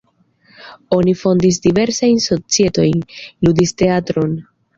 Oni 0.95 1.13
fondis 1.19 1.59
diversajn 1.65 2.17
societojn, 2.29 3.05
ludis 3.49 3.77
teatron. 3.85 4.35